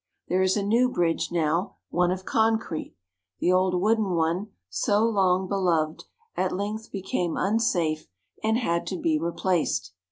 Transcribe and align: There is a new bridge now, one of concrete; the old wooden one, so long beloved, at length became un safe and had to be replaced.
There 0.29 0.41
is 0.41 0.57
a 0.57 0.63
new 0.63 0.89
bridge 0.89 1.31
now, 1.31 1.75
one 1.91 2.09
of 2.09 2.25
concrete; 2.25 2.95
the 3.37 3.51
old 3.51 3.79
wooden 3.79 4.15
one, 4.15 4.47
so 4.67 5.05
long 5.05 5.47
beloved, 5.47 6.05
at 6.35 6.51
length 6.57 6.91
became 6.91 7.37
un 7.37 7.59
safe 7.59 8.07
and 8.43 8.57
had 8.57 8.87
to 8.87 8.97
be 8.99 9.19
replaced. 9.19 9.93